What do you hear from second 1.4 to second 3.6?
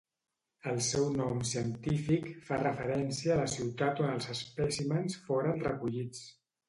científic fa referència a la